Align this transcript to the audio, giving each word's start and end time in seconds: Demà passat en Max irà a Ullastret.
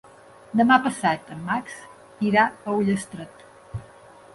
Demà 0.61 0.77
passat 0.87 1.29
en 1.37 1.45
Max 1.51 1.77
irà 2.33 2.47
a 2.59 2.77
Ullastret. 2.83 3.51